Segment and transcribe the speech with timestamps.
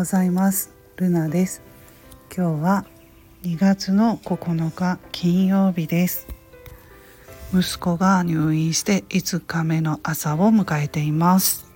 [0.00, 0.72] ございます。
[0.96, 1.60] ルナです。
[2.34, 2.86] 今日は
[3.42, 6.26] 2月の9日金曜日です。
[7.52, 11.66] 息子が入院して5日目の朝を迎えています。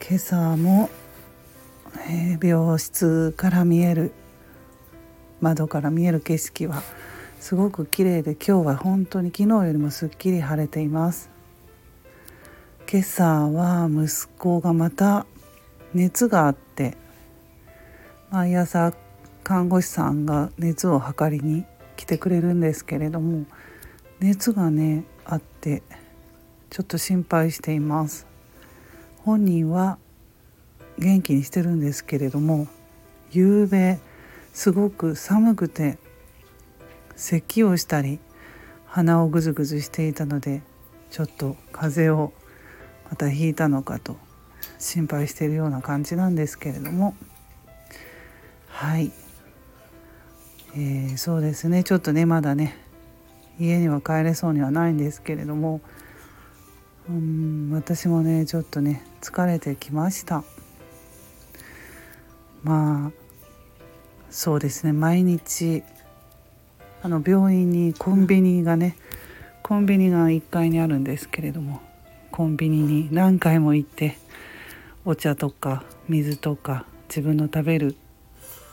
[0.00, 0.88] 今朝も、
[2.08, 4.14] えー、病室から見える
[5.42, 6.82] 窓から見える景色は
[7.38, 11.28] すごく綺麗で今日は本当に昨日よりもすっきり晴れています。
[12.90, 15.26] 今朝は息子がまた
[15.92, 16.96] 熱があって
[18.32, 18.94] 毎朝
[19.44, 21.66] 看護師さんが熱を測りに
[21.98, 23.44] 来てくれるんですけれども
[24.20, 25.82] 熱がねあって
[26.70, 28.26] ちょっと心配しています。
[29.18, 29.98] 本人は
[30.98, 32.68] 元気にしてるんですけれども
[33.32, 34.00] 夕べ
[34.54, 35.98] すごく寒くて
[37.14, 38.18] 咳をしたり
[38.86, 40.62] 鼻をぐずぐずしていたので
[41.10, 42.32] ちょっと風邪を
[43.10, 44.16] またひいたのかと
[44.78, 47.14] 心配しているような感じなんですけれども
[48.82, 49.12] はい、
[50.74, 51.84] えー、そうですね。
[51.84, 52.76] ちょっとねまだね
[53.60, 55.80] 家には帰れそうにはないんですけれども
[57.08, 60.42] うん私もねちょっとね疲れてきました。
[62.64, 63.12] まあ
[64.30, 64.92] そうですね。
[64.92, 65.84] 毎日
[67.04, 68.96] あの病院にコンビニがね
[69.62, 71.80] コンビニが1階にあるんですけれども
[72.32, 74.18] コンビニに何回も行って
[75.04, 77.94] お茶とか水とか自分の食べる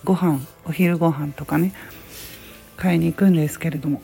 [0.04, 1.74] ご飯お昼ご飯とかね
[2.78, 4.02] 買いに行くんですけれども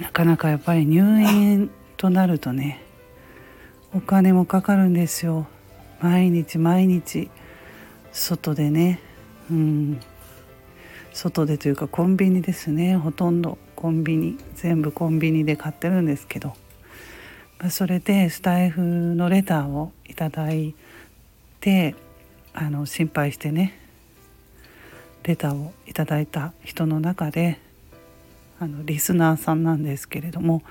[0.00, 2.82] なかなかやっぱり入院となるとね
[3.94, 5.46] お金もかかるんですよ。
[6.00, 7.30] 毎日毎日
[8.12, 9.00] 外でね
[9.50, 10.00] うん。
[11.12, 12.96] 外でというかコンビニですね。
[12.96, 16.48] ほとんどコンビニ全部コンビニで買ってるんですけど、
[17.60, 20.74] まあ、それでスタイフのレターをいただい
[21.60, 21.94] て
[22.52, 23.78] あの心配してね
[25.24, 27.58] レターをいただいた人の中で
[28.60, 30.62] あのリスナーさんなんですけれども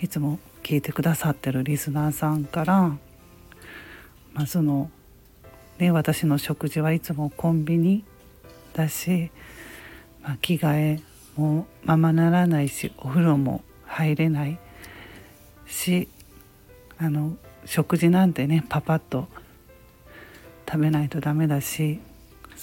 [0.00, 2.80] いつも聞いてくださってるリスナーさんから、
[4.32, 4.90] まあ、その、
[5.78, 8.04] ね、私の食事はいつもコンビニ
[8.72, 9.30] だし、
[10.22, 11.00] まあ、着替え
[11.36, 14.58] もままならないしお風呂も入れない
[15.66, 16.08] し
[16.98, 19.28] あの食事なんてねパパッと
[20.66, 22.00] 食べないとダメだし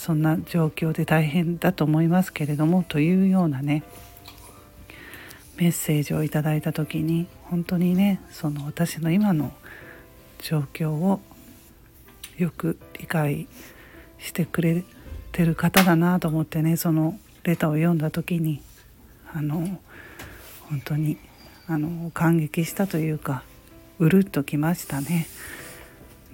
[0.04, 3.84] そんな状況で大変だと思いますけれどもというようなね
[5.56, 9.54] メッセージをいただいた時に本当にねその私の今の
[10.40, 11.22] 状況を
[12.38, 13.48] よく理解
[14.20, 14.84] してくれ
[15.32, 18.62] てる方だなと思ってねそのレターを読んだ時に
[19.34, 19.80] あの
[20.68, 21.18] 本当に
[21.66, 23.44] あの感激したというか
[24.00, 25.28] うるっときましたね。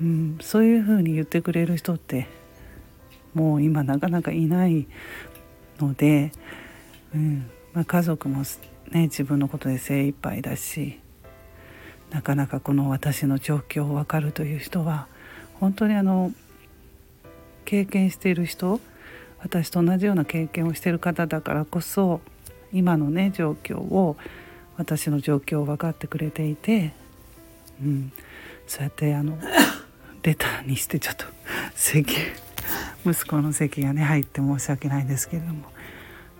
[0.01, 2.38] うん、そういうふうに言ってくれる人って
[3.33, 4.87] もう今なかなかいない
[5.79, 6.31] ので、
[7.13, 7.49] うん。
[7.73, 8.43] まあ、家族も
[8.91, 10.99] ね自分のことで精一杯だし
[12.09, 15.07] なかなかこの私の状況を分かるという人は
[15.59, 16.31] 本当にあの
[17.65, 18.79] 経験している人
[19.39, 22.21] 私と同じような経験をしている方だからこそ
[22.73, 24.17] 今のね状況を
[24.77, 26.93] 私の状況を分かってくれていて、
[27.81, 28.11] うん、
[28.67, 29.37] そうやってあの
[30.23, 31.25] レターにしてちょっと
[31.75, 32.15] 席
[33.05, 35.69] 息子の席がね入って申し訳ないんですけれども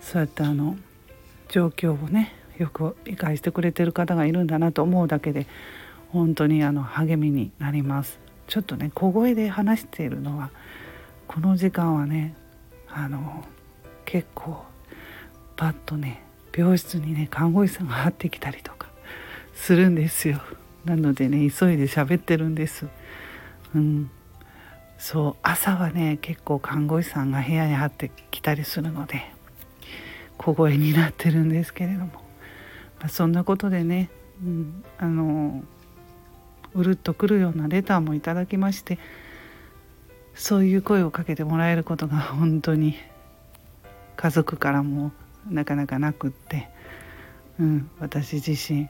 [0.01, 0.77] そうやってあの
[1.49, 5.47] 状況をねよく理解してくれてる方がいるんだなと思うだけで
[6.09, 8.19] 本当にあの励みになります。
[8.47, 10.49] ちょっとね小声で話しているのは
[11.27, 12.35] この時間はね
[12.89, 13.45] あの
[14.05, 14.63] 結構
[15.55, 16.23] パッとね
[16.55, 18.87] 病室にね看護師さんが入ってきたりとか
[19.53, 20.41] するんですよ。
[20.83, 22.87] なのでね急いで喋ってるんです。
[23.75, 24.09] うん。
[24.99, 29.31] そう朝はね結構看護師さんが部屋に入ってきたりするので
[30.37, 32.07] 小声になってるんですけれども、
[32.99, 34.09] まあ、そんなことでね、
[34.43, 35.63] うん、あの
[36.75, 39.00] うるっとくるようなレターもいただきまして
[40.35, 42.95] そういう声をかけてもらえることが本当に
[44.18, 45.13] 家族からも
[45.50, 46.69] なかなかなくって、
[47.57, 48.89] うん、私自身、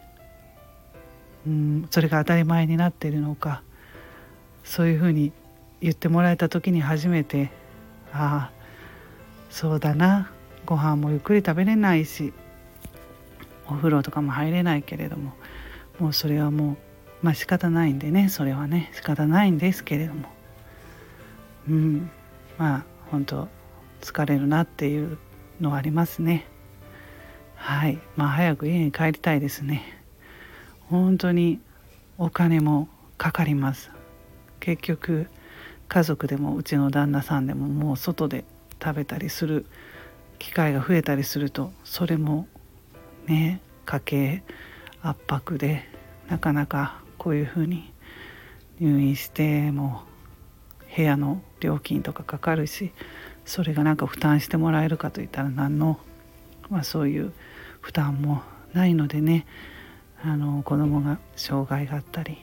[1.45, 3.62] うん、それが当たり前になっているのか
[4.63, 5.31] そういうふうに
[5.81, 7.52] 言ってもらえた時に初めて
[8.12, 8.60] ああ
[9.50, 10.31] そうだな。
[10.66, 12.34] ご飯もゆっくり食べれないし
[13.68, 15.34] お風呂とかも入れないけれども
[16.00, 16.78] もうそれはもう
[17.26, 18.30] まあ仕方ないんでね。
[18.30, 20.30] それはね仕方ないんですけれども。
[21.68, 22.10] うん。
[22.58, 23.48] まあ本当
[24.02, 25.18] 疲れるなっていう
[25.60, 26.46] のはありますね。
[27.56, 28.00] はい。
[28.16, 30.02] まあ早く家に帰りたいですね。
[30.90, 31.60] 本当に
[32.18, 32.88] お金も
[33.18, 33.92] かかります。
[34.60, 35.28] 結局
[35.89, 38.45] 家族でもうちの旦那さんでももう外で
[38.81, 39.65] 食べたりする
[40.38, 42.47] 機会が増えたりするとそれも
[43.25, 44.44] ね家計
[45.01, 45.89] 圧迫で
[46.30, 47.91] なかなかこういうふうに
[48.80, 50.03] 入院しても
[50.95, 52.91] 部屋の料金とかかかるし
[53.45, 56.00] それがなんか負担してもらえるかといったら何の、
[56.69, 57.33] まあ、そういう
[57.81, 58.44] 負担も
[58.74, 59.47] ないのでね
[60.24, 62.38] あの子供が障害があったり、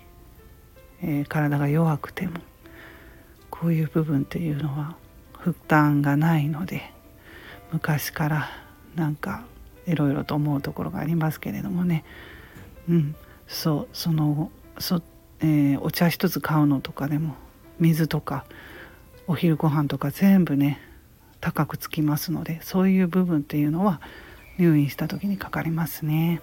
[1.01, 2.41] えー、体が弱くても
[3.51, 4.97] こういう部分っていうのは
[5.39, 6.93] 負担がないので
[7.73, 8.49] 昔から
[8.95, 9.45] なんか
[9.87, 12.05] いろいろと思うところがありますけれどもね。
[12.89, 13.15] うん。
[13.47, 15.03] そうそのそ、
[15.41, 17.37] えー、お茶一つ買うのとかでも
[17.79, 18.45] 水とか
[19.29, 20.81] お昼ご飯とか全部ね
[21.41, 24.01] 高くつきますのでそういう部分っていうのは
[24.59, 26.41] 入院した時にかかりますね。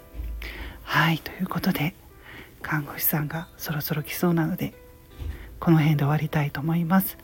[0.84, 1.20] はい。
[1.20, 1.96] ということで
[2.62, 4.74] 看護師さんがそろそろ来そうなので
[5.64, 7.18] この辺で終わりたいと思います。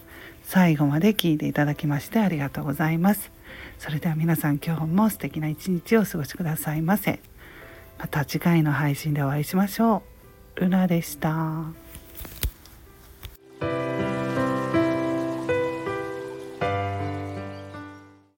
[0.43, 3.33] 最後まで聞いていただきましてありがとうございます。
[3.77, 7.19] それでは皆さん今日も素敵な一日をお過ごしくださいませ。
[7.97, 10.03] また次回の配信でお会いしましょ
[10.55, 10.61] う。
[10.61, 11.78] ルナでした。